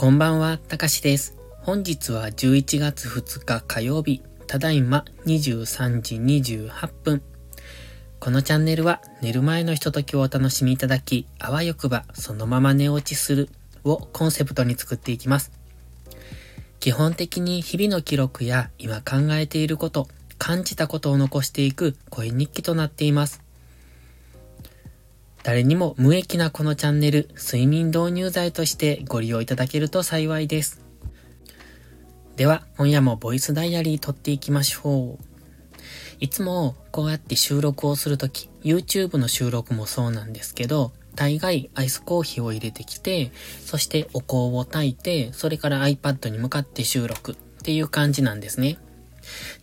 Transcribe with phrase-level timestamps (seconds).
[0.00, 1.36] こんばんは、たかしです。
[1.62, 6.14] 本日は11月2日火曜日、ただいま23時
[6.68, 7.20] 28分。
[8.20, 13.48] このチャンネルは寝る前のひとときをお楽しみいただき、あわよくばそのまま寝落ちする
[13.82, 15.50] をコンセプトに作っていきます。
[16.78, 20.06] 基本的に日々の記録や今考えていること、
[20.38, 23.47] 感じたことを残していく声日記となっています。
[25.48, 30.82] 誰にも無益なこのチャンネル、睡眠導入剤としてご利用いただけると幸いです。
[32.36, 35.24] では、今夜もボイスダイアリー撮っていきましょう。
[36.20, 43.32] いつもこうやって収録をするとき、YouTube の収録もそうなんですけど、大概アイスコーヒーを入れてきて、
[43.64, 48.76] そしてお香を炊いて、それから iPad に向かって収録っていう感じなんですね。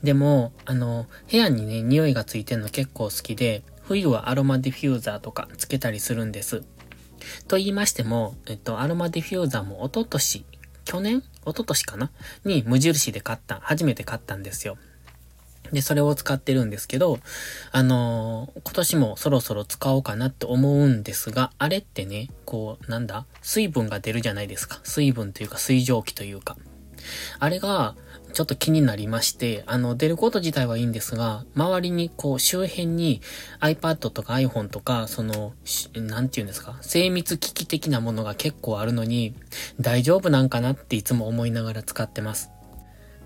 [0.04, 6.64] でも、あの、部屋にね、匂いがついてるの結構好きで、冬はアロマディフューザーとかつけたりするんです。
[7.48, 10.46] と言いましても、えっと、アロマディフューザーも一昨年、
[10.84, 11.18] 去年？
[11.18, 12.12] 一昨年かな？
[12.44, 14.78] に無印で買った、初めて買ったんですよ。
[15.72, 17.20] で、それを使ってるんですけど、
[17.72, 23.26] あのー、今年もそろそろ使おうかなって思うんですが、あれってね、こう、なんだ？
[23.42, 24.80] 水分が出るじゃないですか。
[24.84, 26.56] 水分というか水蒸気というか。
[27.40, 27.96] あれが、
[28.34, 33.22] ちょっと気になりまして、あの、出ること自体はいいんですが、周りにこう、周辺に
[33.62, 35.54] iPad とか iPhone とか、その、
[35.96, 39.36] なんて言うんですか、精密機器的なものが結構あるのに、
[39.80, 42.55] 大丈夫なんかなっていつも思いながら使ってます。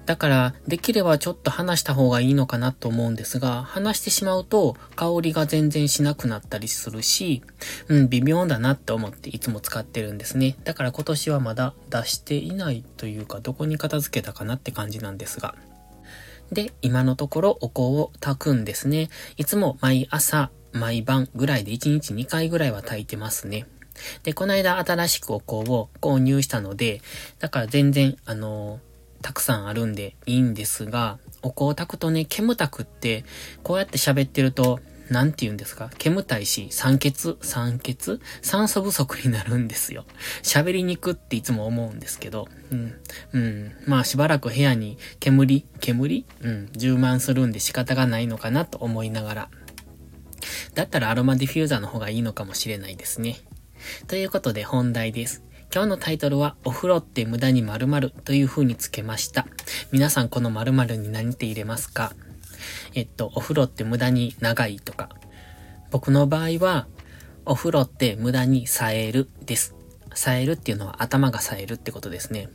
[0.09, 7.43] だから、できればちょっと話した方がいいのかなと思うんですが、話してしまうと香りが全然しなくなったりするし、
[7.89, 10.55] うん、微妙だなって思っていつも使ってるんですね。
[10.63, 15.53] だから今年はまだ出していないというか、どこに片付けたかなって感じなんですが。
[16.51, 19.09] で、今のところお香を炊くんですね。
[19.37, 23.67] いつも毎朝、毎晩ぐらいで1日2回ぐらいは炊いてますね。
[24.23, 27.03] で、この間新しくお香を購入したので、
[27.37, 28.88] だから全然、あのー
[29.21, 33.25] たくさんあるんでいいんですが、お香を炊くとね、煙たくって、
[33.63, 35.89] こうやって喋ってると、なんて言うんですか？
[35.97, 37.37] 煙たいし、酸欠？
[37.41, 38.19] 酸欠？
[38.43, 40.05] 酸素不足になるんですよ。
[40.43, 42.93] 喋りにくっていつも思うんですけど、うん。
[43.33, 43.71] うん。
[43.87, 45.65] まあしばらく部屋に煙？
[45.79, 46.25] 煙？
[46.41, 46.69] うん。
[46.73, 49.49] 充満するんで仕方がないのかなと思いながら。
[50.75, 53.39] だったらアロマディフューザーの方がいいのかもしれないですね。
[54.07, 55.43] ということで本題です。
[55.71, 59.45] 今日のタイトルは、お風呂って無駄に〇〇という風につけました。
[59.91, 62.13] 皆さんこの〇〇に何て入れますか？
[62.95, 65.09] えっと、お風呂って無駄に長いとか。
[65.91, 66.87] 僕の場合は、
[67.45, 69.75] お風呂って無駄に冴えるです。
[70.15, 72.49] 冴えるっていうのは頭が冴えるってことですね。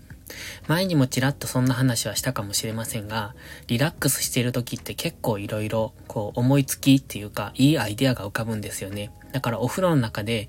[0.66, 3.36] 前にもちらっとそんな話はしたかもしれませんが、
[3.68, 9.12] リラックスしている時って結構いろいろ、こう思いつきっていうか、いいアイデアが浮かぶんですよね。
[9.30, 10.48] だからお風呂の中で、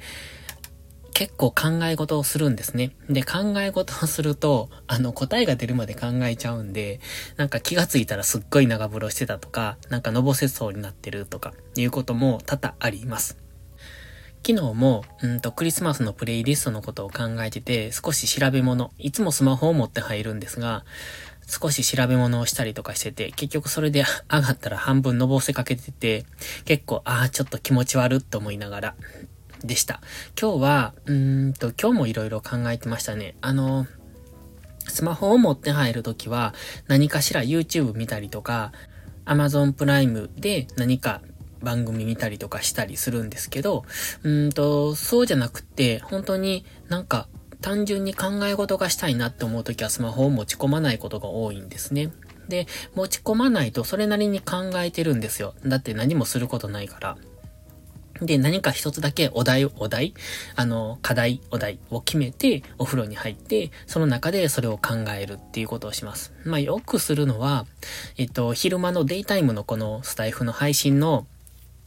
[1.15, 2.91] 結構考え事をするんですね。
[3.09, 6.99] で、考え事をすると、あの、答えが出るまで考えちゃうんで、
[7.37, 13.37] なんか気がついたらすっごい長風呂してたとか、なんかのぼせそうになってるとか、いうことも多々あります。
[14.45, 20.83] 昨日も、うんと、クリスマスのプレイリストのことを考えてて、少し調べ物、いつもスマホを持って入るんですが、
[21.47, 26.25] 少し調べ物をしたりとかしてて、結局それで上がったら半分のぼせかけてて、
[26.65, 28.95] 結構、ああ、ちょっと気持ち悪って思いながら、
[29.67, 30.01] でした。
[30.39, 33.35] 今日は、うんと、今日もいろいろ考えてましたね。
[33.41, 33.87] あの、
[34.87, 36.53] スマホを持って入るときは、
[36.87, 38.71] 何かしら YouTube 見たりとか、
[39.25, 41.21] Amazon プライムで何か
[41.61, 43.85] 番組見たりとかしたりするんですけど、
[44.23, 47.27] うんと、そうじゃなくて、本当になんか
[47.61, 52.11] 単純に考え事がしたいなって思うときはスマホを持ち込まないことが多いんですね。
[52.47, 55.55] で、持ち込まないとそれなりに考えてるんですよ。
[55.65, 57.17] だって何もすることないから。
[58.21, 60.13] で、何か一つだけお題、お題？
[60.55, 66.33] あの、課題、お題を決めて、お風呂に入って、その中でそれを考えるっていうことをします。
[66.45, 67.65] まあ、よくするのは、
[68.17, 71.27] えっと、昼間のデイタイムのこのスタイフの配信の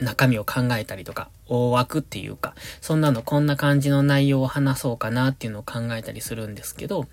[0.00, 7.09] 中身を考えたりとか、大枠っていうか、そんなのこんな感じの内容を話そうかなっていうのを考えたりするんですけど、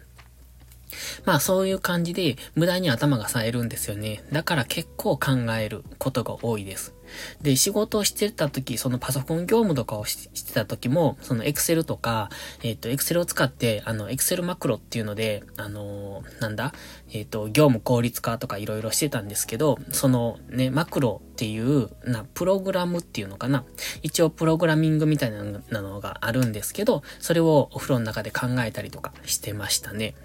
[1.25, 4.23] まあそういう感じで無駄に頭が冴えるんですよね。
[4.31, 6.93] だから結構考えることが多いです。
[7.41, 12.29] で、仕事をしてた時、そのパソコン業務とかをしてた時も、そのエクセルとか、
[12.63, 16.73] えっ、ー、と、エクセルを使って、あの、エクセルマクロっていうので、あのー、なんだ、
[17.11, 23.65] えっ、ー、と、業務効率化とかいろいろしてたんですけど、そのね、マクロっていう、な、プログラムっていうのかな？
[24.01, 25.43] 一応プログラミングみたいな
[25.81, 30.15] のがあるんですけど、それをお風呂の中で考えたりとかしてましたね。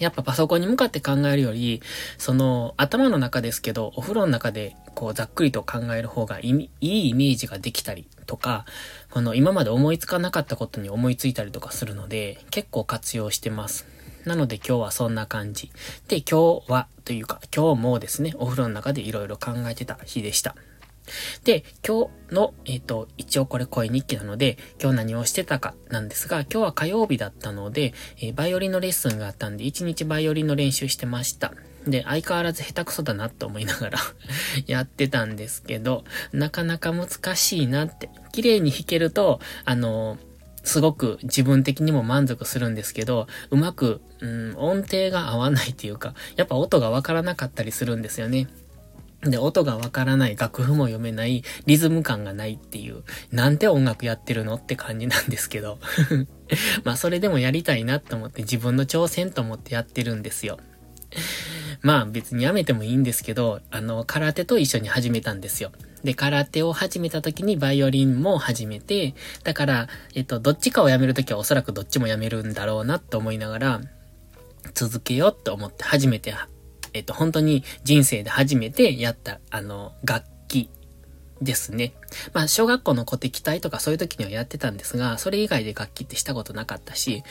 [0.00, 1.82] やっぱパソコンに向かって考えるより、
[2.18, 6.48] その頭の中ですけど、お風呂の中でこうざっくりと考える方がい
[6.80, 8.64] いイメージができたりとか、
[9.10, 13.86] この今まで思いつかなかったことに思いついたりとかするので、結構活用してます。
[14.24, 15.70] なので今日はそんな感じ。
[16.08, 20.56] で、今日はというか、今日もですね、お風呂の中で色々考えてた日でした。
[21.44, 31.52] で、今日の、えっ、ー、と、一応これ声日記なので、今日何をしてたかなんですが、今日は火曜日だったので、えー、バイオリンのレッスンがあったんで、一日バイオリンの練習してました。
[31.86, 33.98] で、相変わらず下手くそだなと思いながら
[34.66, 38.10] やってたんですけど、なかなか難しいなって。
[38.32, 40.18] 綺麗に弾けると、あの
[40.66, 48.48] すごく自分的にも満足するんですけど、うまく、うん、音程が合わないっていうか、やっぱ音がわからなかったりするんですよね。
[49.30, 53.02] で、音がわからない、楽譜も読めない、リズム感がないっていう、
[53.32, 55.78] なんて音楽やってるのって感じなんですけど。
[56.84, 60.58] まあ、それでもやりたいなと思って自分の挑戦と思ってやってるんですよ。
[61.82, 65.70] まあ別にやめてもいいんですけど、あの、空手と一緒に始めたんですよ。
[66.04, 69.14] で、空手を始めた時にバイオリンも始めて、
[69.44, 73.80] だから、えっと、どっちかをやめるときはおそらくどっちもやめるんだろうなと思いながら、
[74.74, 76.32] 続けようと思って初めて
[76.96, 80.70] えっと、本当に人生で初めてやった、あの、楽器
[81.40, 81.92] ですね。
[82.32, 87.22] まあ、小学校の古敵隊とかそういう時にはやってたんですが、それ以外で楽器ってしたことなかったし、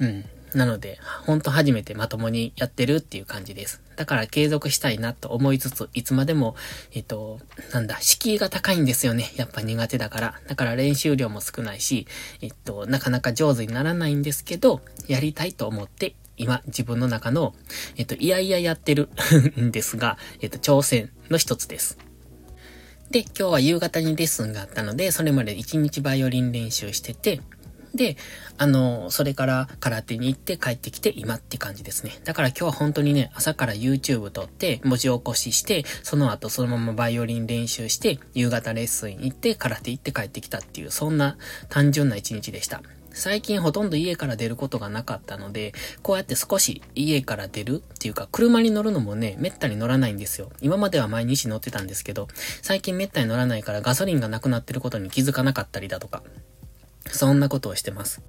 [0.00, 0.24] うん。
[0.54, 3.80] なので、ほんと初めてまともにやってるっていう感じです。
[3.96, 6.56] だから継続したいなと思いつつ、いつまでも、
[6.92, 7.38] えっと、
[7.72, 9.32] なんだ、敷居が高いんですよね。
[9.36, 10.40] やっぱ苦手だから。
[10.48, 12.06] だから練習量も少ないし、
[12.40, 17.54] えっと、なかなか上手にならないんですけど、やりたいと思って今、自分の中の、
[17.96, 19.10] えっと、いやいややってる
[19.60, 21.98] んですが、えっと、挑戦の一つです。
[23.10, 27.40] で、今日は夕方にレッスンがあったので、それまで1日バイオリン練習してて、
[27.94, 28.16] で、
[28.56, 32.20] あの、それから空手に行って帰ってきて今って感じですね。
[32.24, 41.36] だから今日は本当にね、朝から YouTube 撮って文字起こしして、その後そのままバイオリン練習して、夕方レッスン行って空手行って帰ってきたっていう、そんな
[41.68, 42.82] 単純な一日でした。
[43.12, 45.72] 最近ほとんど家から出ることがなかったので、
[46.02, 50.50] こうやって少し家から出るっていうか、車に乗るのもね、めったに乗らないんですよ。
[50.60, 52.28] 今までは毎日乗ってたんですけど、
[52.62, 56.22] 最近めったに乗らないからガソリンがなくなってることに気づかなかったりだとか、
[57.06, 58.22] そんなことをしてます。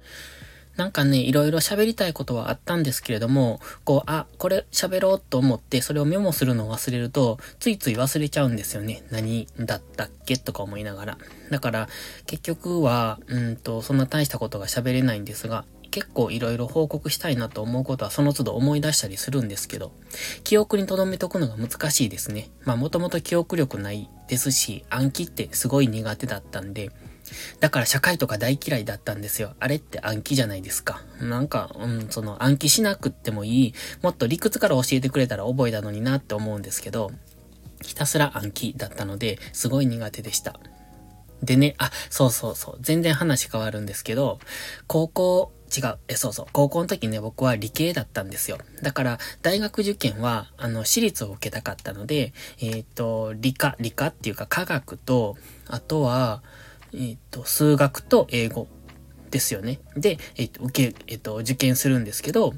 [0.76, 9.02] なんかね、いろいろ喋りたいことはあったんですけれども、こう、あ、これ喋ろうと思って、それをメモするのを忘れると、ついつい忘れちゃうんですよね。
[9.10, 11.18] 何だったっけとか思いながら。
[11.50, 11.88] だから、
[12.26, 19.92] 結局は、うんと、そんな大したことが喋れないんですが、結構いろいろ報告したいなと思うことはその都度思い出したりするんですけど、
[20.42, 22.48] 記憶に留めとくのが難しいですね。
[22.64, 26.90] まあもともと記憶力ないですし、暗記ってすごい苦手だったんで、
[27.60, 29.54] だから社会とか大嫌いだったんですよ。
[29.60, 31.00] あれって暗記じゃないですか。
[31.20, 37.10] なんか、うん、その暗記しなくってもいい、もっと理屈から教えてくれたら覚えたのになって思うんですけど、
[37.82, 40.58] ひたすら暗記だったので、すごい苦手でした。
[41.42, 44.38] でね、あ、そうそうそう、全然話変わるんですけど、
[44.86, 45.98] 高校、違う。
[46.06, 46.46] え、そうそう。
[46.52, 48.58] 高校の時ね、僕は理系だったんですよ。
[48.82, 55.36] だから、大学受験は、あの、私立を受けたかったので、えっ、ー、と、理科、理科っていうか科学と、
[55.66, 56.42] あとは、
[56.94, 58.68] えっ、と、数学と英語
[59.30, 59.80] ですよね。
[59.96, 62.54] で、えっ、と、受け、えっ、と、受験するんですけど、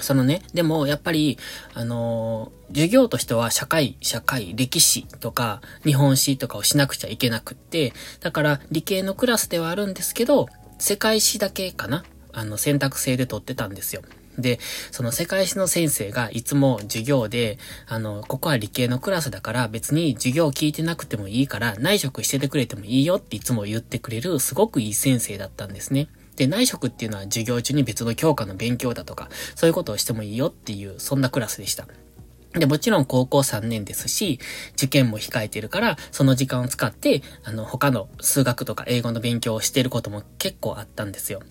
[0.00, 1.38] そのね、でも、やっぱり、
[1.74, 10.46] あの授業としては社会、社会、歴史とか、日本史とかをしなくちゃいけなくって、だから、理系のクラスではあるんですけど、
[10.78, 14.02] 世界史だけかなあの、選択制で取ってたんですよ。
[14.38, 14.58] で、
[14.90, 26.08] その世界史の先生がいつも授業で、あの、ここは理系のクラスだから別に授業聞いてなくてもいいから内職しててくれてもいいよっていつも言ってくれるすごくいい先生だったんですね。
[26.36, 31.86] で、内職っていうのは授業中に別の教科の勉強だとか、そういうことをしてもいいよっていう、そんなクラスでした。
[32.54, 34.38] で、もちろん高校3年ですし、
[34.74, 41.42] 受験も控えてるから、その時間を使って、あの、他の数学とか英語の勉強をしてることも結構あったんですよ。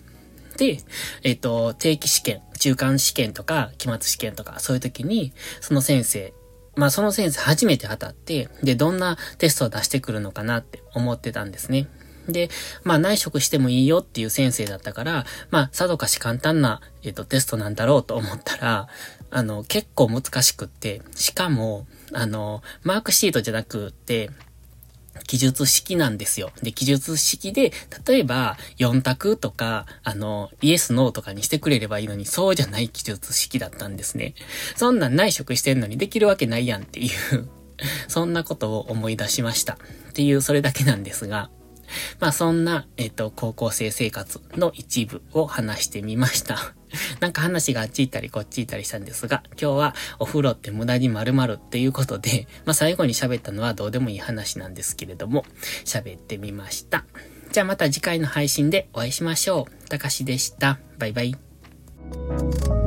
[0.56, 0.78] で、
[1.22, 6.32] えっ、ー、と、定期試験、中間試験とか、期末試験とか、そういう時に、その先生、
[6.76, 11.88] まあその先生初めて当たって、で、どんなテストを出してくるのかなって思ってたんですね。
[12.28, 12.50] で、
[12.84, 18.88] まあ内職してもいいよっていう先生だったから、まあさぞかし簡単な、えっ、と、テストなんだろうと思ったら、
[19.32, 24.30] あの、結構難しくって、しかも、あの、マークシートじゃなくって、
[25.32, 26.50] 記述式なんですよ。
[26.62, 27.72] で、記述式で、
[28.06, 34.34] 例えば、4択とか、あの、イエス、ノーとかにしてくれればいいのに、そうじゃない記述式だったんですね。
[34.76, 37.48] そんなん内職してんのにできるわけないやんっていう
[38.08, 39.78] そんなことを思い出しました。
[40.10, 41.48] っていう、それだけなんですが、
[42.20, 46.74] まあそんな、えっ、と、高校生生活の一部を話してみました。
[47.20, 55.44] なんか話があっち行ったりこっち行ったりしたんですが、今日はお風呂って無駄に〇〇っていうことで、 まあ最後に喋ったのはどうでもいい話なんですけれども、
[55.84, 57.04] 喋ってみました。
[57.52, 59.88] じゃあまた次回の配信でお会いしましょう。
[59.88, 60.78] たかしでした。
[60.98, 62.81] バイバイ。